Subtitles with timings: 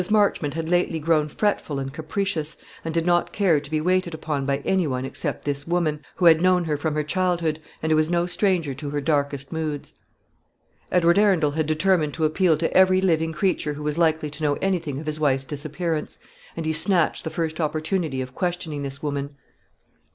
[0.09, 4.47] Marchmont had lately grown fretful and capricious, and did not care to be waited upon
[4.47, 8.09] by any one except this woman, who had known her from her childhood, and was
[8.09, 9.93] no stranger to her darkest moods.
[10.91, 14.55] Edward Arundel had determined to appeal to every living creature who was likely to know
[14.55, 16.17] anything of his wife's disappearance,
[16.57, 19.35] and he snatched the first opportunity of questioning this woman.